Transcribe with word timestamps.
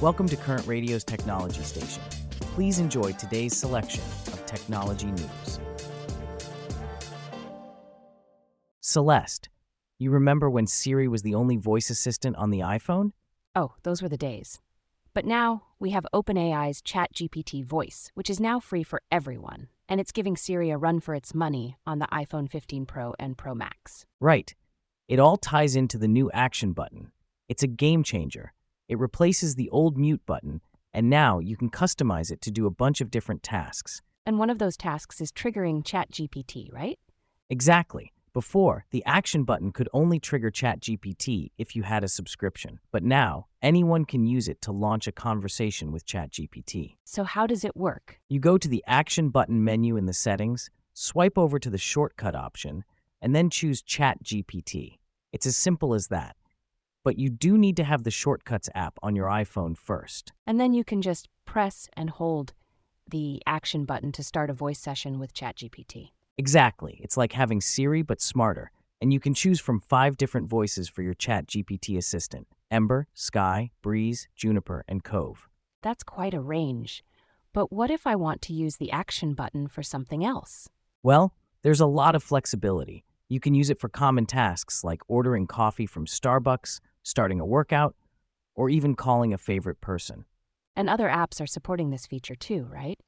Welcome 0.00 0.28
to 0.28 0.36
Current 0.36 0.64
Radio's 0.64 1.02
Technology 1.02 1.60
Station. 1.62 2.00
Please 2.38 2.78
enjoy 2.78 3.10
today's 3.14 3.56
selection 3.56 4.04
of 4.28 4.46
technology 4.46 5.08
news. 5.08 5.58
Celeste, 8.78 9.48
you 9.98 10.12
remember 10.12 10.48
when 10.48 10.68
Siri 10.68 11.08
was 11.08 11.22
the 11.22 11.34
only 11.34 11.56
voice 11.56 11.90
assistant 11.90 12.36
on 12.36 12.50
the 12.50 12.60
iPhone? 12.60 13.10
Oh, 13.56 13.72
those 13.82 14.00
were 14.00 14.08
the 14.08 14.16
days. 14.16 14.60
But 15.14 15.24
now 15.24 15.64
we 15.80 15.90
have 15.90 16.06
OpenAI's 16.14 16.80
ChatGPT 16.80 17.64
voice, 17.64 18.12
which 18.14 18.30
is 18.30 18.38
now 18.38 18.60
free 18.60 18.84
for 18.84 19.02
everyone, 19.10 19.66
and 19.88 20.00
it's 20.00 20.12
giving 20.12 20.36
Siri 20.36 20.70
a 20.70 20.78
run 20.78 21.00
for 21.00 21.16
its 21.16 21.34
money 21.34 21.76
on 21.84 21.98
the 21.98 22.06
iPhone 22.12 22.48
15 22.48 22.86
Pro 22.86 23.14
and 23.18 23.36
Pro 23.36 23.52
Max. 23.52 24.06
Right. 24.20 24.54
It 25.08 25.18
all 25.18 25.36
ties 25.36 25.74
into 25.74 25.98
the 25.98 26.06
new 26.06 26.30
action 26.30 26.72
button. 26.72 27.10
It's 27.48 27.64
a 27.64 27.68
game 27.68 28.04
changer. 28.04 28.52
It 28.88 28.98
replaces 28.98 29.54
the 29.54 29.68
old 29.70 29.98
mute 29.98 30.22
button, 30.24 30.62
and 30.94 31.10
now 31.10 31.38
you 31.38 31.56
can 31.56 31.70
customize 31.70 32.30
it 32.30 32.40
to 32.42 32.50
do 32.50 32.66
a 32.66 32.70
bunch 32.70 33.00
of 33.00 33.10
different 33.10 33.42
tasks. 33.42 34.00
And 34.24 34.38
one 34.38 34.50
of 34.50 34.58
those 34.58 34.76
tasks 34.76 35.20
is 35.20 35.30
triggering 35.30 35.84
ChatGPT, 35.84 36.72
right? 36.72 36.98
Exactly. 37.50 38.12
Before, 38.32 38.86
the 38.90 39.04
action 39.04 39.44
button 39.44 39.72
could 39.72 39.88
only 39.92 40.18
trigger 40.18 40.50
ChatGPT 40.50 41.50
if 41.58 41.74
you 41.74 41.82
had 41.82 42.04
a 42.04 42.08
subscription, 42.08 42.78
but 42.92 43.02
now 43.02 43.46
anyone 43.62 44.04
can 44.04 44.26
use 44.26 44.48
it 44.48 44.60
to 44.62 44.72
launch 44.72 45.06
a 45.06 45.12
conversation 45.12 45.92
with 45.92 46.06
ChatGPT. 46.06 46.96
So, 47.04 47.24
how 47.24 47.46
does 47.46 47.64
it 47.64 47.76
work? 47.76 48.20
You 48.28 48.38
go 48.38 48.56
to 48.56 48.68
the 48.68 48.84
action 48.86 49.30
button 49.30 49.64
menu 49.64 49.96
in 49.96 50.06
the 50.06 50.12
settings, 50.12 50.70
swipe 50.94 51.36
over 51.36 51.58
to 51.58 51.70
the 51.70 51.78
shortcut 51.78 52.34
option, 52.34 52.84
and 53.20 53.34
then 53.34 53.50
choose 53.50 53.82
ChatGPT. 53.82 54.98
It's 55.32 55.46
as 55.46 55.56
simple 55.56 55.94
as 55.94 56.08
that. 56.08 56.36
But 57.08 57.18
you 57.18 57.30
do 57.30 57.56
need 57.56 57.78
to 57.78 57.84
have 57.84 58.04
the 58.04 58.10
Shortcuts 58.10 58.68
app 58.74 58.98
on 59.02 59.16
your 59.16 59.28
iPhone 59.28 59.78
first. 59.78 60.34
And 60.46 60.60
then 60.60 60.74
you 60.74 60.84
can 60.84 61.00
just 61.00 61.26
press 61.46 61.88
and 61.94 62.10
hold 62.10 62.52
the 63.10 63.42
action 63.46 63.86
button 63.86 64.12
to 64.12 64.22
start 64.22 64.50
a 64.50 64.52
voice 64.52 64.78
session 64.78 65.18
with 65.18 65.32
ChatGPT. 65.32 66.10
Exactly. 66.36 67.00
It's 67.02 67.16
like 67.16 67.32
having 67.32 67.62
Siri, 67.62 68.02
but 68.02 68.20
smarter. 68.20 68.72
And 69.00 69.10
you 69.10 69.20
can 69.20 69.32
choose 69.32 69.58
from 69.58 69.80
five 69.80 70.18
different 70.18 70.50
voices 70.50 70.86
for 70.86 71.00
your 71.00 71.14
ChatGPT 71.14 71.96
assistant 71.96 72.46
Ember, 72.70 73.06
Sky, 73.14 73.70
Breeze, 73.80 74.28
Juniper, 74.36 74.84
and 74.86 75.02
Cove. 75.02 75.48
That's 75.80 76.02
quite 76.02 76.34
a 76.34 76.42
range. 76.42 77.02
But 77.54 77.72
what 77.72 77.90
if 77.90 78.06
I 78.06 78.16
want 78.16 78.42
to 78.42 78.52
use 78.52 78.76
the 78.76 78.92
action 78.92 79.32
button 79.32 79.66
for 79.66 79.82
something 79.82 80.26
else? 80.26 80.68
Well, 81.02 81.32
there's 81.62 81.80
a 81.80 81.86
lot 81.86 82.14
of 82.14 82.22
flexibility. 82.22 83.06
You 83.30 83.40
can 83.40 83.54
use 83.54 83.70
it 83.70 83.80
for 83.80 83.88
common 83.88 84.26
tasks 84.26 84.84
like 84.84 85.00
ordering 85.08 85.46
coffee 85.46 85.86
from 85.86 86.04
Starbucks, 86.04 86.80
starting 87.02 87.40
a 87.40 87.46
workout, 87.46 87.94
or 88.54 88.68
even 88.70 88.94
calling 88.94 89.32
a 89.32 89.38
favorite 89.38 89.80
person. 89.80 90.24
And 90.76 90.88
other 90.88 91.08
apps 91.08 91.40
are 91.40 91.46
supporting 91.46 91.90
this 91.90 92.06
feature 92.06 92.34
too, 92.34 92.68
right? 92.70 92.98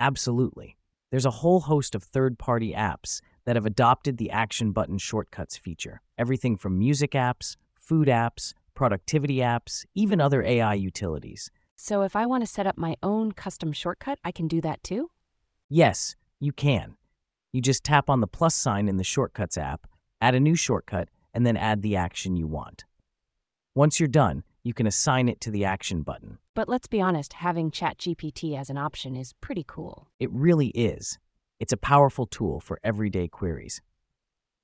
Absolutely. 0.00 0.76
There's 1.10 1.26
a 1.26 1.30
whole 1.30 1.60
host 1.60 1.94
of 1.94 2.02
third 2.02 2.38
party 2.38 2.72
apps 2.72 3.20
that 3.44 3.56
have 3.56 3.66
adopted 3.66 4.16
the 4.16 4.30
action 4.30 4.72
button 4.72 4.98
shortcuts 4.98 5.56
feature. 5.56 6.00
Everything 6.16 6.56
from 6.56 6.78
music 6.78 7.12
apps, 7.12 7.56
food 7.74 8.08
apps, 8.08 8.54
productivity 8.74 9.36
apps, 9.36 9.84
even 9.94 10.20
other 10.20 10.42
AI 10.42 10.74
utilities. 10.74 11.50
So 11.76 12.02
if 12.02 12.16
I 12.16 12.26
want 12.26 12.42
to 12.42 12.46
set 12.46 12.66
up 12.66 12.78
my 12.78 12.96
own 13.02 13.32
custom 13.32 13.72
shortcut, 13.72 14.18
I 14.24 14.30
can 14.32 14.48
do 14.48 14.60
that 14.60 14.82
too? 14.82 15.10
Yes, 15.68 16.16
you 16.38 16.52
can. 16.52 16.96
You 17.52 17.60
just 17.60 17.84
tap 17.84 18.08
on 18.08 18.20
the 18.20 18.26
plus 18.26 18.54
sign 18.54 18.88
in 18.88 18.96
the 18.96 19.04
Shortcuts 19.04 19.58
app, 19.58 19.86
add 20.20 20.34
a 20.34 20.40
new 20.40 20.54
shortcut, 20.54 21.08
and 21.34 21.46
then 21.46 21.56
add 21.56 21.82
the 21.82 21.96
action 21.96 22.36
you 22.36 22.46
want. 22.46 22.84
Once 23.74 23.98
you're 23.98 24.08
done, 24.08 24.44
you 24.62 24.74
can 24.74 24.86
assign 24.86 25.28
it 25.28 25.40
to 25.40 25.50
the 25.50 25.64
action 25.64 26.02
button. 26.02 26.38
But 26.54 26.68
let's 26.68 26.86
be 26.86 27.00
honest, 27.00 27.32
having 27.34 27.70
ChatGPT 27.70 28.58
as 28.58 28.70
an 28.70 28.78
option 28.78 29.16
is 29.16 29.32
pretty 29.40 29.64
cool. 29.66 30.08
It 30.20 30.30
really 30.30 30.68
is. 30.68 31.18
It's 31.58 31.72
a 31.72 31.78
powerful 31.78 32.26
tool 32.26 32.60
for 32.60 32.78
everyday 32.84 33.28
queries. 33.28 33.80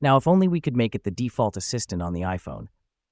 Now, 0.01 0.17
if 0.17 0.29
only 0.29 0.47
we 0.47 0.61
could 0.61 0.77
make 0.77 0.95
it 0.95 1.05
the 1.05 1.11
default 1.11 1.57
assistant 1.57 2.03
on 2.03 2.13
the 2.13 2.21
iPhone. 2.21 2.69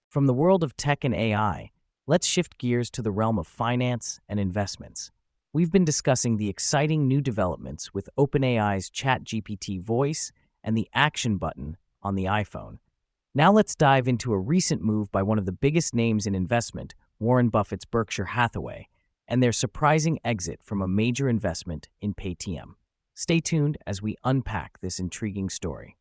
From 0.08 0.26
the 0.26 0.34
world 0.34 0.62
of 0.62 0.76
tech 0.76 1.02
and 1.02 1.14
AI, 1.14 1.70
let's 2.06 2.26
shift 2.26 2.58
gears 2.58 2.90
to 2.90 3.02
the 3.02 3.10
realm 3.10 3.38
of 3.38 3.46
finance 3.46 4.20
and 4.28 4.38
investments. 4.38 5.10
We've 5.52 5.72
been 5.72 5.84
discussing 5.84 6.36
the 6.36 6.48
exciting 6.48 7.08
new 7.08 7.20
developments 7.20 7.94
with 7.94 8.10
OpenAI's 8.18 8.90
ChatGPT 8.90 9.80
voice 9.80 10.30
and 10.62 10.76
the 10.76 10.88
action 10.92 11.38
button 11.38 11.76
on 12.02 12.14
the 12.14 12.24
iPhone. 12.24 12.78
Now 13.36 13.52
let's 13.52 13.74
dive 13.74 14.08
into 14.08 14.32
a 14.32 14.38
recent 14.38 14.80
move 14.80 15.12
by 15.12 15.22
one 15.22 15.38
of 15.38 15.44
the 15.44 15.52
biggest 15.52 15.94
names 15.94 16.26
in 16.26 16.34
investment, 16.34 16.94
Warren 17.18 17.50
Buffett's 17.50 17.84
Berkshire 17.84 18.24
Hathaway, 18.24 18.88
and 19.28 19.42
their 19.42 19.52
surprising 19.52 20.18
exit 20.24 20.60
from 20.62 20.80
a 20.80 20.88
major 20.88 21.28
investment 21.28 21.90
in 22.00 22.14
Paytm. 22.14 22.76
Stay 23.14 23.40
tuned 23.40 23.76
as 23.86 24.00
we 24.00 24.16
unpack 24.24 24.80
this 24.80 24.98
intriguing 24.98 25.50
story. 25.50 25.98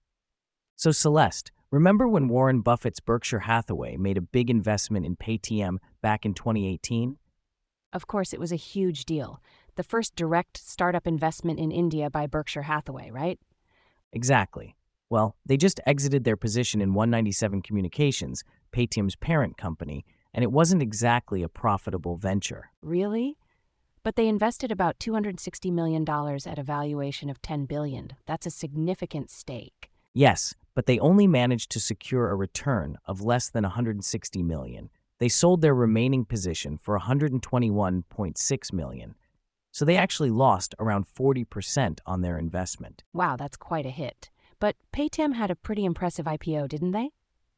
So, 0.78 0.92
Celeste, 0.92 1.52
remember 1.72 2.08
when 2.08 2.30
Warren 2.30 2.62
Buffett's 2.62 3.02
Berkshire 3.02 3.40
Hathaway 3.40 3.98
made 3.98 4.16
a 4.16 4.22
big 4.22 4.50
investment 4.50 5.06
in 5.06 5.18
Paytm 5.18 5.80
back 6.02 6.26
in 6.26 6.36
2018? 6.36 7.18
Of 7.92 8.08
course, 8.08 8.32
it 8.32 8.40
was 8.40 8.54
a 8.54 8.56
huge 8.56 9.04
deal. 9.04 9.42
The 9.76 9.84
first 9.84 10.16
direct 10.16 10.56
startup 10.56 11.06
investment 11.06 11.60
in 11.60 11.70
India 11.70 12.10
by 12.10 12.28
Berkshire 12.28 12.62
Hathaway, 12.62 13.12
right? 13.12 13.42
Exactly. 14.14 14.78
Well, 15.10 15.36
they 15.46 15.58
just 15.58 15.80
exited 15.86 16.24
their 16.24 16.38
position 16.38 16.82
in 16.82 16.94
One 16.94 17.10
97 17.10 17.62
Communications, 17.62 18.44
Paytm's 18.72 19.16
parent 19.16 19.58
company, 19.58 20.06
and 20.34 20.44
it 20.44 20.52
wasn't 20.52 20.82
exactly 20.82 21.44
a 21.44 21.50
profitable 21.50 22.18
venture. 22.18 22.72
Really? 22.82 23.38
But 24.04 24.16
they 24.16 24.28
invested 24.28 24.72
about 24.72 25.00
$260 25.00 25.72
million 25.72 26.08
at 26.08 26.60
a 26.60 26.64
valuation 26.64 27.30
of 27.30 27.42
10 27.42 27.66
billion. 27.66 28.14
That's 28.26 28.46
a 28.46 28.52
significant 28.52 29.32
stake. 29.32 29.90
Yes, 30.14 30.54
but 30.76 30.86
they 30.86 31.00
only 31.00 31.28
managed 31.28 31.72
to 31.72 31.80
secure 31.80 32.30
a 32.30 32.36
return 32.36 32.98
of 33.06 33.22
less 33.22 33.50
than 33.50 33.64
160 33.64 34.44
million. 34.44 34.90
They 35.20 35.30
sold 35.30 35.62
their 35.62 35.74
remaining 35.74 36.26
position 36.26 36.78
for 36.78 37.00
121.6 37.00 38.74
million. 38.74 39.16
So 39.72 39.86
they 39.86 39.98
actually 39.98 40.30
lost 40.30 40.76
around 40.80 41.06
40% 41.06 42.00
on 42.06 42.22
their 42.22 42.38
investment. 42.38 43.04
Wow, 43.14 43.36
that's 43.36 43.58
quite 43.58 43.86
a 43.86 43.90
hit. 43.90 44.30
But 44.60 44.76
Paytm 44.94 45.34
had 45.34 45.52
a 45.52 45.56
pretty 45.56 45.86
impressive 45.86 46.26
IPO, 46.26 46.70
didn't 46.70 46.92
they? 46.92 47.12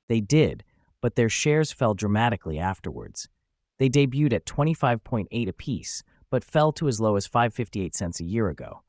They 0.08 0.22
did, 0.22 0.64
but 1.02 1.16
their 1.16 1.30
shares 1.30 1.72
fell 1.72 1.94
dramatically 1.94 2.58
afterwards. 2.60 3.30
They 3.78 3.90
debuted 3.90 4.34
at 4.34 4.46
25.8 4.46 5.48
apiece, 5.48 6.04
but 6.30 6.44
fell 6.44 6.72
to 6.74 6.88
as 6.88 7.00
low 7.00 7.16
as 7.16 7.28
558 7.28 7.96
cents 7.96 8.20
a 8.20 8.26
year 8.26 8.50
ago. 8.50 8.82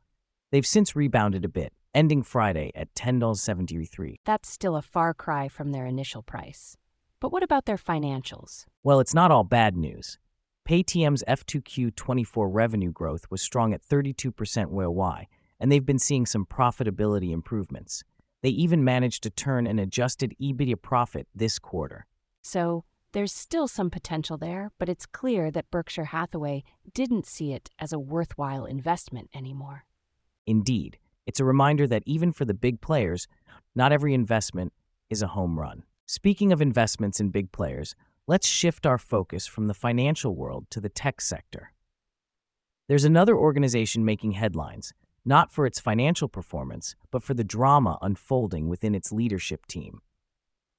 They've 0.50 0.66
since 0.66 0.96
rebounded 0.96 1.44
a 1.44 1.48
bit, 1.48 1.72
ending 1.94 2.22
Friday 2.22 2.72
at 2.74 2.94
$10.73. 2.94 4.16
That's 4.24 4.50
still 4.50 4.76
a 4.76 4.82
far 4.82 5.12
cry 5.12 5.48
from 5.48 5.72
their 5.72 5.84
initial 5.86 6.22
price. 6.22 6.76
But 7.20 7.32
what 7.32 7.42
about 7.42 7.66
their 7.66 7.76
financials? 7.76 8.64
Well, 8.82 9.00
it's 9.00 9.14
not 9.14 9.30
all 9.30 9.44
bad 9.44 9.76
news. 9.76 10.18
Paytm's 10.66 11.24
F2Q24 11.26 12.48
revenue 12.50 12.92
growth 12.92 13.26
was 13.30 13.42
strong 13.42 13.72
at 13.72 13.82
32% 13.82 14.70
YOY, 14.70 15.26
and 15.60 15.70
they've 15.70 15.86
been 15.86 15.98
seeing 15.98 16.26
some 16.26 16.46
profitability 16.46 17.32
improvements. 17.32 18.04
They 18.42 18.50
even 18.50 18.84
managed 18.84 19.22
to 19.24 19.30
turn 19.30 19.66
an 19.66 19.78
adjusted 19.78 20.34
EBITDA 20.40 20.80
profit 20.80 21.26
this 21.34 21.58
quarter. 21.58 22.06
So, 22.42 22.84
there's 23.12 23.32
still 23.32 23.68
some 23.68 23.88
potential 23.88 24.36
there, 24.36 24.70
but 24.78 24.88
it's 24.88 25.06
clear 25.06 25.50
that 25.50 25.70
Berkshire 25.70 26.06
Hathaway 26.06 26.62
didn't 26.92 27.26
see 27.26 27.52
it 27.52 27.70
as 27.78 27.92
a 27.92 27.98
worthwhile 27.98 28.66
investment 28.66 29.30
anymore. 29.34 29.86
Indeed, 30.46 30.98
it's 31.26 31.40
a 31.40 31.44
reminder 31.44 31.86
that 31.86 32.02
even 32.04 32.32
for 32.32 32.44
the 32.44 32.54
big 32.54 32.80
players, 32.80 33.26
not 33.74 33.92
every 33.92 34.12
investment 34.12 34.72
is 35.08 35.22
a 35.22 35.28
home 35.28 35.58
run. 35.58 35.84
Speaking 36.06 36.52
of 36.52 36.60
investments 36.60 37.18
in 37.18 37.30
big 37.30 37.50
players, 37.50 37.94
let's 38.26 38.46
shift 38.46 38.86
our 38.86 38.98
focus 38.98 39.46
from 39.46 39.66
the 39.66 39.74
financial 39.74 40.34
world 40.34 40.66
to 40.70 40.80
the 40.80 40.88
tech 40.88 41.20
sector. 41.20 41.72
There's 42.88 43.04
another 43.04 43.36
organization 43.36 44.04
making 44.04 44.32
headlines, 44.32 44.92
not 45.28 45.52
for 45.52 45.66
its 45.66 45.78
financial 45.78 46.26
performance, 46.26 46.96
but 47.10 47.22
for 47.22 47.34
the 47.34 47.44
drama 47.44 47.98
unfolding 48.00 48.66
within 48.66 48.94
its 48.94 49.12
leadership 49.12 49.66
team. 49.66 50.00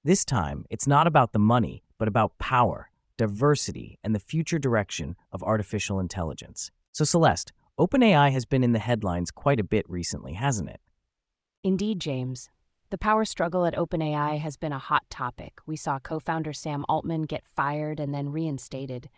This 0.04 0.26
time, 0.26 0.66
it's 0.72 0.88
not 0.88 1.06
about 1.06 1.34
the 1.34 1.40
money, 1.40 1.84
but 2.00 2.08
about 2.08 2.38
power, 2.40 2.90
diversity, 3.16 4.00
and 4.04 4.16
the 4.16 4.20
future 4.20 4.58
direction 4.58 5.16
of 5.32 5.44
artificial 5.44 6.00
intelligence. 6.00 6.72
So, 6.92 7.06
Celeste, 7.06 7.54
OpenAI 7.80 8.32
has 8.32 8.46
been 8.46 8.64
in 8.64 8.74
the 8.74 8.80
headlines 8.80 9.30
quite 9.30 9.60
a 9.60 9.64
bit 9.64 9.86
recently, 9.88 10.34
hasn't 10.34 10.70
it? 10.70 10.82
Indeed, 11.64 12.00
James. 12.00 12.50
The 12.90 12.98
power 12.98 13.26
struggle 13.26 13.68
at 13.68 13.76
OpenAI 13.76 14.40
has 14.40 14.58
been 14.58 14.74
a 14.74 14.80
hot 14.80 15.04
topic. 15.12 15.60
We 15.68 15.76
saw 15.76 16.00
co 16.00 16.18
founder 16.20 16.54
Sam 16.54 16.86
Altman 16.90 17.24
get 17.24 17.46
fired 17.46 18.00
and 18.00 18.16
then 18.16 18.32
reinstated. 18.32 19.10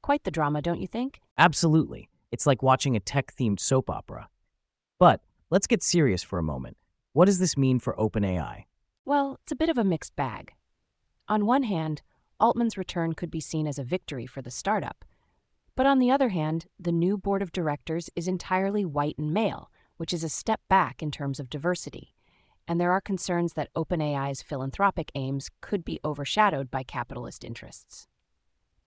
Quite 0.00 0.24
the 0.24 0.30
drama, 0.30 0.62
don't 0.62 0.80
you 0.80 0.86
think? 0.86 1.20
Absolutely. 1.36 2.08
It's 2.30 2.46
like 2.46 2.62
watching 2.62 2.96
a 2.96 3.00
tech 3.00 3.34
themed 3.36 3.60
soap 3.60 3.90
opera. 3.90 4.28
But 5.02 5.20
let's 5.50 5.66
get 5.66 5.82
serious 5.82 6.22
for 6.22 6.38
a 6.38 6.44
moment. 6.44 6.76
What 7.12 7.24
does 7.24 7.40
this 7.40 7.56
mean 7.56 7.80
for 7.80 7.92
OpenAI? 7.94 8.66
Well, 9.04 9.40
it's 9.42 9.50
a 9.50 9.56
bit 9.56 9.68
of 9.68 9.76
a 9.76 9.82
mixed 9.82 10.14
bag. 10.14 10.52
On 11.26 11.44
one 11.44 11.64
hand, 11.64 12.02
Altman's 12.38 12.78
return 12.78 13.14
could 13.14 13.28
be 13.28 13.40
seen 13.40 13.66
as 13.66 13.80
a 13.80 13.82
victory 13.82 14.26
for 14.26 14.42
the 14.42 14.50
startup. 14.52 15.04
But 15.74 15.86
on 15.86 15.98
the 15.98 16.12
other 16.12 16.28
hand, 16.28 16.66
the 16.78 16.92
new 16.92 17.18
board 17.18 17.42
of 17.42 17.50
directors 17.50 18.10
is 18.14 18.28
entirely 18.28 18.84
white 18.84 19.18
and 19.18 19.34
male, 19.34 19.72
which 19.96 20.12
is 20.12 20.22
a 20.22 20.28
step 20.28 20.60
back 20.68 21.02
in 21.02 21.10
terms 21.10 21.40
of 21.40 21.50
diversity. 21.50 22.14
And 22.68 22.80
there 22.80 22.92
are 22.92 23.00
concerns 23.00 23.54
that 23.54 23.74
OpenAI's 23.74 24.40
philanthropic 24.40 25.10
aims 25.16 25.50
could 25.60 25.84
be 25.84 25.98
overshadowed 26.04 26.70
by 26.70 26.84
capitalist 26.84 27.42
interests. 27.42 28.06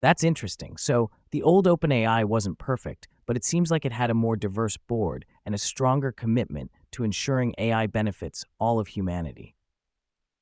That's 0.01 0.25
interesting. 0.25 0.75
So, 0.75 1.09
the 1.29 1.41
old 1.41 1.67
OpenAI 1.67 2.25
wasn't 2.25 2.57
perfect, 2.57 3.07
but 3.31 3.37
it 3.37 3.45
seems 3.45 3.71
like 3.71 3.85
it 3.85 3.93
had 3.93 4.09
a 4.09 4.13
more 4.13 4.35
diverse 4.35 4.75
board 4.75 5.23
and 5.45 5.55
a 5.55 5.57
stronger 5.57 6.11
commitment 6.11 6.69
to 6.91 7.05
ensuring 7.05 7.55
AI 7.57 7.87
benefits 7.87 8.43
all 8.59 8.77
of 8.77 8.89
humanity. 8.89 9.55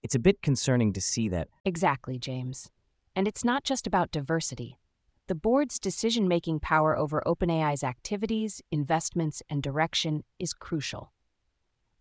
It's 0.01 0.15
a 0.15 0.25
bit 0.27 0.41
concerning 0.41 0.91
to 0.93 0.99
see 0.99 1.29
that. 1.29 1.49
Exactly, 1.63 2.17
James. 2.17 2.71
And 3.15 3.27
it's 3.27 3.45
not 3.45 3.63
just 3.63 3.85
about 3.85 4.09
diversity. 4.09 4.79
The 5.27 5.35
board's 5.35 5.77
decision 5.77 6.27
making 6.27 6.61
power 6.61 6.97
over 6.97 7.21
OpenAI's 7.27 7.83
activities, 7.83 8.59
investments, 8.71 9.43
and 9.51 9.61
direction 9.61 10.23
is 10.39 10.51
crucial. 10.55 11.13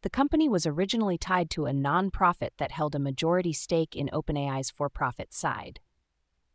The 0.00 0.08
company 0.08 0.48
was 0.48 0.64
originally 0.64 1.18
tied 1.18 1.50
to 1.50 1.66
a 1.66 1.72
nonprofit 1.72 2.52
that 2.56 2.72
held 2.72 2.94
a 2.94 2.98
majority 2.98 3.52
stake 3.52 3.94
in 3.94 4.08
OpenAI's 4.10 4.70
for 4.70 4.88
profit 4.88 5.34
side. 5.34 5.80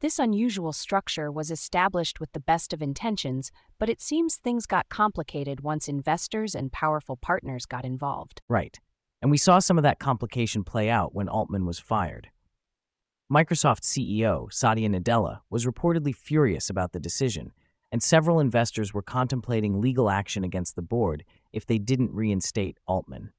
This 0.04 0.20
unusual 0.20 0.74
structure 0.74 1.32
was 1.32 1.50
established 1.50 2.20
with 2.20 2.34
the 2.34 2.42
best 2.42 2.74
of 2.74 2.82
intentions, 2.82 3.54
but 3.80 3.88
it 3.88 4.02
seems 4.02 4.36
things 4.36 4.66
got 4.66 4.90
complicated 4.90 5.62
once 5.62 5.88
investors 5.88 6.54
and 6.56 6.74
powerful 6.74 7.16
partners 7.16 7.66
got 7.66 7.86
involved. 7.86 8.42
Right. 8.50 8.78
And 9.22 9.32
we 9.32 9.38
saw 9.38 9.60
some 9.60 9.78
of 9.78 9.84
that 9.84 10.00
complication 10.00 10.66
play 10.66 10.90
out 10.90 11.16
when 11.16 11.30
Altman 11.30 11.66
was 11.66 11.80
fired. 11.80 12.28
Microsoft 13.32 13.84
CEO 13.84 14.52
Satya 14.52 14.90
Nadella 14.90 15.40
was 15.50 15.66
reportedly 15.66 16.14
furious 16.14 16.70
about 16.70 16.92
the 16.92 17.00
decision, 17.00 17.54
and 17.90 18.04
several 18.04 18.42
investors 18.42 18.94
were 18.94 19.02
contemplating 19.02 19.80
legal 19.80 20.10
action 20.10 20.44
against 20.44 20.76
the 20.76 20.82
board 20.82 21.24
if 21.54 21.66
they 21.66 21.78
didn't 21.78 22.12
reinstate 22.12 22.78
Altman. 22.86 23.32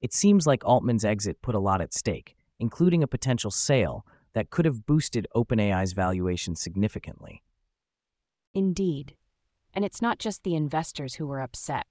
It 0.00 0.14
seems 0.14 0.46
like 0.46 0.64
Altman's 0.64 1.04
exit 1.04 1.42
put 1.42 1.56
a 1.56 1.58
lot 1.58 1.80
at 1.80 1.92
stake, 1.92 2.36
including 2.60 3.02
a 3.02 3.08
potential 3.08 3.50
sale 3.50 4.06
that 4.34 4.50
could 4.50 4.64
have 4.64 4.86
boosted 4.86 5.26
OpenAI's 5.34 5.92
valuation 5.92 6.54
significantly. 6.54 7.42
Indeed. 8.54 9.14
And 9.72 9.84
it's 9.84 10.02
not 10.02 10.18
just 10.18 10.42
the 10.42 10.54
investors 10.54 11.16
who 11.16 11.26
were 11.26 11.40
upset. 11.40 11.86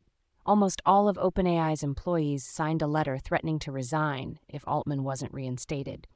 Almost 0.46 0.82
all 0.86 1.08
of 1.08 1.18
OpenAI's 1.18 1.84
employees 1.84 2.44
signed 2.46 2.82
a 2.82 2.88
letter 2.88 3.18
threatening 3.18 3.60
to 3.60 3.72
resign 3.72 4.40
if 4.48 4.68
Altman 4.68 5.04
wasn't 5.04 5.34
reinstated. 5.34 6.08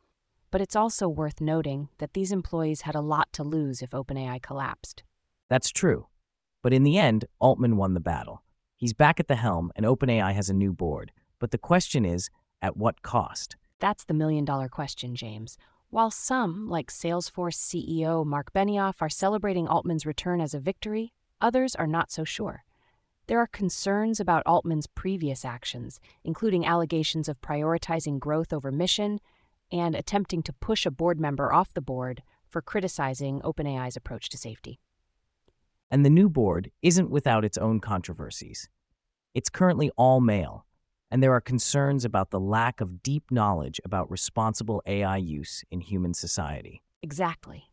But 0.51 0.61
it's 0.61 0.75
also 0.75 1.07
worth 1.07 1.41
noting 1.41 1.89
that 1.97 2.13
these 2.13 2.31
employees 2.31 2.81
had 2.81 2.95
a 2.95 3.01
lot 3.01 3.31
to 3.33 3.43
lose 3.43 3.81
if 3.81 3.91
OpenAI 3.91 4.41
collapsed. 4.41 5.03
That's 5.49 5.69
true. 5.69 6.07
But 6.61 6.73
in 6.73 6.83
the 6.83 6.97
end, 6.97 7.25
Altman 7.39 7.77
won 7.77 7.93
the 7.93 7.99
battle. 7.99 8.43
He's 8.75 8.93
back 8.93 9.19
at 9.19 9.27
the 9.27 9.35
helm, 9.35 9.71
and 9.75 9.85
OpenAI 9.85 10.33
has 10.33 10.49
a 10.49 10.53
new 10.53 10.73
board. 10.73 11.11
But 11.39 11.51
the 11.51 11.57
question 11.57 12.05
is 12.05 12.29
at 12.61 12.77
what 12.77 13.01
cost? 13.01 13.55
That's 13.79 14.05
the 14.05 14.13
million 14.13 14.45
dollar 14.45 14.69
question, 14.69 15.15
James. 15.15 15.57
While 15.93 16.09
some, 16.09 16.67
like 16.67 16.89
Salesforce 16.89 17.55
CEO 17.55 18.25
Marc 18.25 18.51
Benioff, 18.51 18.95
are 18.99 19.09
celebrating 19.09 19.67
Altman's 19.67 20.07
return 20.07 20.41
as 20.41 20.55
a 20.55 20.59
victory, 20.59 21.13
others 21.39 21.75
are 21.75 21.85
not 21.85 22.11
so 22.11 22.23
sure. 22.23 22.63
There 23.27 23.37
are 23.37 23.45
concerns 23.45 24.19
about 24.19 24.41
Altman's 24.47 24.87
previous 24.87 25.45
actions, 25.45 25.99
including 26.23 26.65
allegations 26.65 27.29
of 27.29 27.39
prioritizing 27.41 28.17
growth 28.17 28.51
over 28.51 28.71
mission 28.71 29.19
and 29.71 29.93
attempting 29.93 30.41
to 30.41 30.53
push 30.53 30.87
a 30.87 30.89
board 30.89 31.19
member 31.19 31.53
off 31.53 31.75
the 31.75 31.79
board 31.79 32.23
for 32.49 32.59
criticizing 32.59 33.39
OpenAI's 33.41 33.95
approach 33.95 34.29
to 34.29 34.37
safety. 34.39 34.79
And 35.91 36.03
the 36.03 36.09
new 36.09 36.27
board 36.27 36.71
isn't 36.81 37.11
without 37.11 37.45
its 37.45 37.59
own 37.59 37.79
controversies. 37.79 38.67
It's 39.35 39.51
currently 39.51 39.91
all 39.95 40.21
male, 40.21 40.65
and 41.13 41.21
there 41.21 41.31
are 41.31 41.41
concerns 41.41 42.03
about 42.03 42.31
the 42.31 42.39
lack 42.39 42.81
of 42.81 43.03
deep 43.03 43.29
knowledge 43.29 43.79
about 43.85 44.09
responsible 44.09 44.81
AI 44.87 45.17
use 45.17 45.63
in 45.69 45.79
human 45.79 46.11
society. 46.11 46.81
Exactly. 47.03 47.69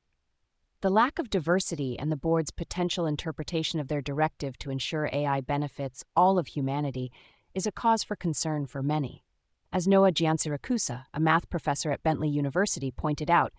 The 0.83 0.91
lack 0.91 1.19
of 1.19 1.31
diversity 1.31 1.99
and 1.99 2.13
the 2.13 2.19
board's 2.19 2.51
potential 2.51 3.07
interpretation 3.07 3.81
of 3.81 3.89
their 3.89 4.03
directive 4.03 4.59
to 4.59 4.69
ensure 4.69 5.09
AI 5.11 5.41
benefits 5.41 6.05
all 6.15 6.39
of 6.39 6.49
humanity 6.49 7.11
is 7.55 7.67
a 7.67 7.73
cause 7.73 8.03
for 8.03 8.15
concern 8.15 8.67
for 8.67 8.83
many. 8.83 9.25
As 9.73 9.89
Noah 9.89 10.13
Giansiracusa, 10.13 11.07
a 11.15 11.19
math 11.19 11.49
professor 11.49 11.91
at 11.91 12.03
Bentley 12.03 12.29
University, 12.29 12.91
pointed 12.91 13.31
out, 13.31 13.55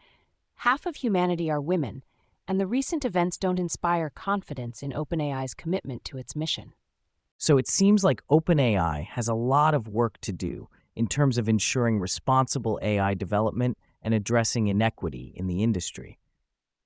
half 0.58 0.86
of 0.86 0.98
humanity 0.98 1.50
are 1.50 1.60
women, 1.60 2.04
and 2.48 2.60
the 2.60 2.68
recent 2.68 3.04
events 3.04 3.36
don't 3.36 3.58
inspire 3.58 4.12
confidence 4.12 4.84
in 4.84 4.92
OpenAI's 4.92 5.56
commitment 5.56 6.06
to 6.06 6.20
its 6.20 6.36
mission. 6.36 6.74
So 7.42 7.58
it 7.58 7.68
seems 7.68 8.04
like 8.04 8.22
OpenAI 8.30 9.04
has 9.04 9.28
a 9.28 9.34
lot 9.34 9.74
of 9.74 9.88
work 9.88 10.22
to 10.22 10.32
do 10.32 10.70
in 10.96 11.08
terms 11.08 11.40
of 11.40 11.50
ensuring 11.50 11.98
responsible 11.98 12.78
AI 12.84 13.16
development 13.16 13.80
and 14.04 14.14
addressing 14.14 14.68
inequity 14.68 15.34
in 15.36 15.48
the 15.48 15.64
industry. 15.64 16.20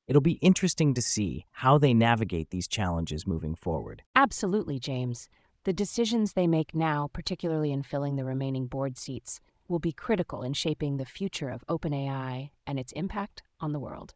It'll 0.08 0.22
be 0.22 0.40
interesting 0.40 0.94
to 0.94 1.02
see 1.02 1.46
how 1.52 1.78
they 1.78 1.94
navigate 1.94 2.52
these 2.52 2.70
challenges 2.70 3.28
moving 3.28 3.54
forward. 3.54 4.04
Absolutely, 4.16 4.80
James. 4.80 5.28
The 5.66 5.74
decisions 5.74 6.32
they 6.32 6.48
make 6.48 6.74
now, 6.74 7.10
particularly 7.12 7.74
in 7.74 7.84
filling 7.84 8.16
the 8.16 8.24
remaining 8.24 8.68
board 8.68 8.98
seats, 8.98 9.42
will 9.68 9.80
be 9.80 9.92
critical 9.92 10.42
in 10.42 10.54
shaping 10.54 10.96
the 10.96 11.04
future 11.04 11.50
of 11.50 11.66
OpenAI 11.68 12.52
and 12.66 12.80
its 12.80 12.94
impact 12.94 13.44
on 13.60 13.74
the 13.74 13.80
world. 13.80 14.14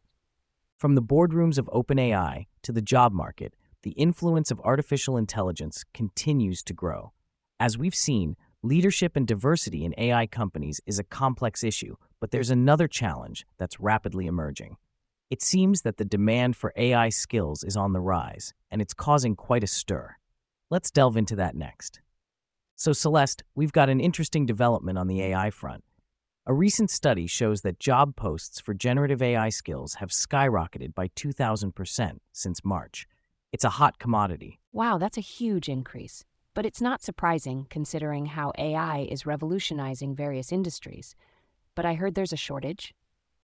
From 0.78 0.94
the 0.94 1.02
boardrooms 1.02 1.58
of 1.58 1.66
OpenAI 1.66 2.46
to 2.62 2.72
the 2.72 2.80
job 2.80 3.12
market, 3.12 3.52
the 3.82 3.92
influence 3.92 4.50
of 4.50 4.60
artificial 4.60 5.16
intelligence 5.16 5.84
continues 5.94 6.62
to 6.64 6.74
grow. 6.74 7.12
As 7.58 7.78
we've 7.78 7.94
seen, 7.94 8.36
leadership 8.62 9.16
and 9.16 9.26
diversity 9.26 9.84
in 9.84 9.94
AI 9.96 10.26
companies 10.26 10.80
is 10.86 10.98
a 10.98 11.04
complex 11.04 11.64
issue, 11.64 11.96
but 12.20 12.30
there's 12.30 12.50
another 12.50 12.88
challenge 12.88 13.46
that's 13.58 13.80
rapidly 13.80 14.26
emerging. 14.26 14.76
It 15.30 15.42
seems 15.42 15.82
that 15.82 15.96
the 15.96 16.04
demand 16.04 16.56
for 16.56 16.72
AI 16.76 17.08
skills 17.08 17.64
is 17.64 17.76
on 17.76 17.92
the 17.92 18.00
rise, 18.00 18.52
and 18.70 18.82
it's 18.82 18.92
causing 18.92 19.36
quite 19.36 19.64
a 19.64 19.68
stir. 19.68 20.16
Let's 20.68 20.90
delve 20.90 21.16
into 21.16 21.36
that 21.36 21.54
next. 21.54 22.00
So, 22.76 22.92
Celeste, 22.92 23.44
we've 23.54 23.72
got 23.72 23.88
an 23.88 24.00
interesting 24.00 24.44
development 24.44 24.98
on 24.98 25.06
the 25.06 25.22
AI 25.22 25.50
front. 25.50 25.84
A 26.46 26.54
recent 26.54 26.90
study 26.90 27.26
shows 27.26 27.60
that 27.60 27.78
job 27.78 28.16
posts 28.16 28.58
for 28.58 28.74
generative 28.74 29.22
AI 29.22 29.50
skills 29.50 29.94
have 29.94 30.10
skyrocketed 30.10 30.94
by 30.94 31.08
2,000% 31.08 32.18
since 32.32 32.64
March. 32.64 33.06
It's 33.52 33.64
a 33.64 33.70
hot 33.70 33.98
commodity. 33.98 34.60
Wow, 34.72 34.98
that's 34.98 35.18
a 35.18 35.22
huge 35.22 35.68
increase. 35.68 36.24
But 36.54 36.64
it's 36.66 36.80
not 36.80 37.02
surprising 37.02 37.66
considering 37.68 38.26
how 38.26 38.52
AI 38.56 39.08
is 39.10 39.26
revolutionizing 39.26 40.14
various 40.14 40.52
industries. 40.52 41.16
But 41.74 41.84
I 41.84 41.94
heard 41.94 42.14
there's 42.14 42.32
a 42.32 42.36
shortage. 42.36 42.94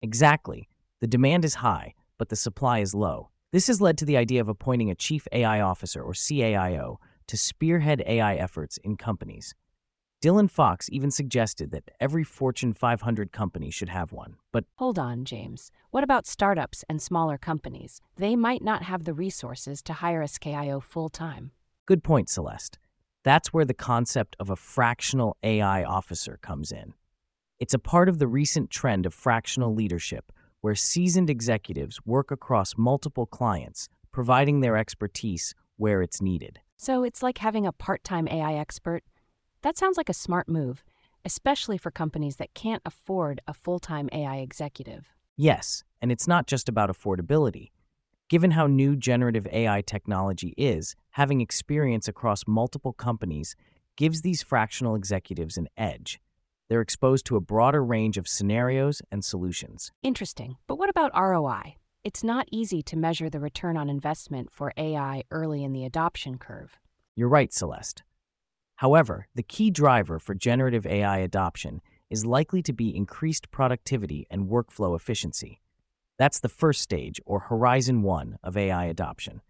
Exactly. 0.02 0.68
The 1.00 1.08
demand 1.08 1.46
is 1.46 1.56
high, 1.56 1.94
but 2.18 2.30
the 2.30 2.36
supply 2.36 2.80
is 2.80 2.94
low. 2.94 3.30
This 3.54 3.68
has 3.68 3.80
led 3.80 3.98
to 4.00 4.06
the 4.06 4.18
idea 4.18 4.42
of 4.42 4.50
appointing 4.50 4.90
a 4.90 4.96
chief 4.96 5.28
AI 5.32 5.62
officer, 5.62 6.02
or 6.02 6.14
CAIO, 6.14 6.98
to 7.28 7.38
spearhead 7.38 8.04
AI 8.06 8.36
efforts 8.36 8.78
in 8.78 8.98
companies. 8.98 9.56
Dylan 10.24 10.50
Fox 10.50 10.88
even 10.89 11.12
suggested 11.12 11.72
that 11.72 11.92
every 12.00 12.24
Fortune 12.24 12.72
500 12.72 13.34
company 13.34 13.70
should 13.70 13.89
have 13.89 14.13
one. 14.13 14.38
But 14.53 14.63
hold 14.75 14.98
on, 14.98 15.25
James. 15.25 15.70
What 15.92 16.06
about 16.06 16.25
startups 16.25 16.86
and 16.88 17.01
smaller 17.01 17.38
companies? 17.38 18.00
They 18.15 18.38
might 18.38 18.63
not 18.63 18.84
have 18.84 19.03
the 19.03 19.13
resources 19.13 19.82
to 19.82 19.92
hire 19.92 20.22
a 20.22 20.27
CAIO 20.27 20.82
full 20.82 21.10
time. 21.10 21.51
Good 21.86 22.06
point, 22.06 22.30
Celeste. 22.30 22.80
That's 23.25 23.51
where 23.51 23.65
the 23.65 23.74
concept 23.74 24.38
of 24.39 24.50
a 24.50 24.56
fractional 24.56 25.36
AI 25.44 25.84
officer 25.84 26.39
comes 26.42 26.72
in. 26.72 26.94
It's 27.60 27.74
a 27.74 27.80
part 27.80 28.08
of 28.08 28.20
the 28.20 28.27
recent 28.27 28.70
trend 28.70 29.06
of 29.06 29.13
fractional 29.13 29.75
leadership, 29.75 30.32
where 30.62 30.74
seasoned 30.74 31.30
executives 31.30 32.00
work 32.06 32.32
across 32.32 32.77
multiple 32.77 33.25
clients, 33.25 33.89
providing 34.13 34.62
their 34.62 34.77
expertise 34.77 35.53
where 35.75 36.01
it's 36.01 36.22
needed. 36.22 36.62
So 36.77 37.03
it's 37.03 37.22
like 37.22 37.39
having 37.39 37.68
a 37.68 37.74
part 37.74 38.06
time 38.06 38.30
AI 38.30 38.53
expert 38.53 39.03
that 39.63 39.77
sounds 39.77 39.98
like 39.98 40.10
a 40.10 40.13
smart 40.13 40.48
move, 40.48 40.84
especially 41.25 41.77
for 41.77 41.89
companies 41.89 42.36
that 42.36 42.53
can't 42.53 42.82
afford 42.86 43.41
a 43.48 43.53
full 43.53 43.79
time 43.79 44.10
AI 44.12 44.38
executive. 44.38 45.08
Yes, 45.36 45.84
and 46.01 46.12
it's 46.12 46.27
not 46.27 46.48
just 46.48 46.70
about 46.70 46.89
affordability. 46.89 47.72
Given 48.29 48.51
how 48.51 48.67
new 48.67 48.96
generative 48.96 49.48
AI 49.51 49.82
technology 49.82 50.53
is, 50.58 50.96
having 51.12 51.41
experience 51.41 52.08
across 52.08 52.43
multiple 52.48 52.93
companies 52.93 53.55
gives 53.96 54.22
these 54.22 54.43
fractional 54.43 54.96
executives 54.96 55.58
an 55.58 55.67
edge. 55.77 56.20
They're 56.70 56.82
exposed 56.82 57.25
to 57.27 57.36
a 57.36 57.41
broader 57.41 57.84
range 57.84 58.17
of 58.17 58.27
scenarios 58.27 59.01
and 59.12 59.24
solutions. 59.24 59.91
Interesting. 60.01 60.55
But 60.67 60.77
what 60.77 60.89
about 60.89 61.12
ROI? 61.15 61.75
It's 62.03 62.24
not 62.24 62.48
easy 62.51 62.82
to 62.84 62.98
measure 62.98 63.29
the 63.29 63.39
return 63.39 63.77
on 63.77 63.89
investment 63.89 64.51
for 64.51 64.74
AI 64.75 65.24
early 65.32 65.63
in 65.63 65.72
the 65.72 65.86
adoption 65.86 66.38
curve. 66.38 66.79
You're 67.15 67.29
right, 67.29 67.53
Celeste. 67.53 68.03
However, 68.77 69.27
the 69.36 69.44
key 69.44 69.72
driver 69.72 70.20
for 70.20 70.34
generative 70.34 70.86
AI 70.86 71.20
adoption 71.20 71.82
is 72.10 72.25
likely 72.25 72.62
to 72.63 72.74
be 72.74 72.96
increased 72.96 73.51
productivity 73.51 74.27
and 74.30 74.50
workflow 74.50 74.96
efficiency. 74.96 75.62
That's 76.18 76.39
the 76.39 76.50
first 76.50 76.82
stage, 76.82 77.20
or 77.25 77.39
Horizon 77.39 78.01
1, 78.01 78.38
of 78.44 78.58
AI 78.58 78.86
adoption. 78.86 79.42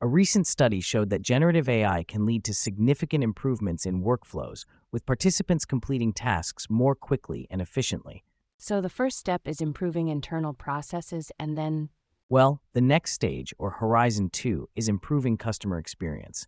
A 0.00 0.06
recent 0.06 0.46
study 0.46 0.80
showed 0.80 1.08
that 1.10 1.22
generative 1.22 1.68
AI 1.68 2.04
can 2.04 2.26
lead 2.26 2.44
to 2.44 2.54
significant 2.54 3.24
improvements 3.24 3.86
in 3.86 4.02
workflows, 4.04 4.64
with 4.92 5.06
participants 5.06 5.64
completing 5.64 6.12
tasks 6.12 6.66
more 6.68 6.94
quickly 6.94 7.46
and 7.50 7.62
efficiently. 7.62 8.24
So 8.58 8.80
the 8.80 8.90
first 8.90 9.18
step 9.18 9.48
is 9.48 9.60
improving 9.60 10.08
internal 10.08 10.52
processes 10.52 11.32
and 11.38 11.56
then. 11.56 11.90
Well, 12.28 12.60
the 12.72 12.80
next 12.80 13.12
stage, 13.12 13.54
or 13.58 13.70
Horizon 13.70 14.30
2, 14.30 14.68
is 14.76 14.88
improving 14.88 15.36
customer 15.36 15.78
experience. 15.78 16.46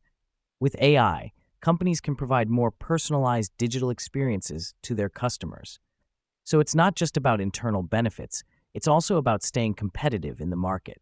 With 0.60 0.76
AI, 0.80 1.32
companies 1.60 2.00
can 2.00 2.14
provide 2.14 2.48
more 2.48 2.70
personalized 2.70 3.52
digital 3.58 3.90
experiences 3.90 4.74
to 4.82 4.94
their 4.94 5.08
customers. 5.08 5.78
So 6.44 6.60
it's 6.60 6.74
not 6.74 6.94
just 6.94 7.16
about 7.16 7.40
internal 7.40 7.82
benefits, 7.82 8.42
it's 8.74 8.88
also 8.88 9.16
about 9.16 9.42
staying 9.42 9.74
competitive 9.74 10.40
in 10.40 10.50
the 10.50 10.56
market. 10.56 11.00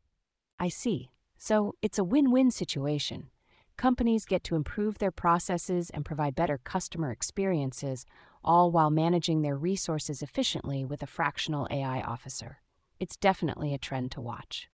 I 0.58 0.68
see. 0.68 1.10
So 1.36 1.74
it's 1.82 1.98
a 1.98 2.04
win 2.04 2.30
win 2.30 2.50
situation. 2.50 3.28
Companies 3.76 4.24
get 4.24 4.42
to 4.44 4.56
improve 4.56 4.98
their 4.98 5.10
processes 5.10 5.90
and 5.90 6.04
provide 6.04 6.34
better 6.34 6.58
customer 6.58 7.10
experiences, 7.12 8.06
all 8.42 8.70
while 8.70 8.90
managing 8.90 9.42
their 9.42 9.56
resources 9.56 10.22
efficiently 10.22 10.84
with 10.84 11.02
a 11.02 11.06
fractional 11.06 11.68
AI 11.70 12.00
officer. 12.00 12.58
It's 12.98 13.18
definitely 13.18 13.74
a 13.74 13.78
trend 13.78 14.12
to 14.12 14.22
watch. 14.22 14.64